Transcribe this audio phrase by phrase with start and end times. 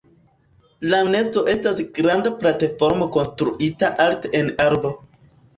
[0.93, 4.97] La nesto estas granda platformo konstruita alte en arbo.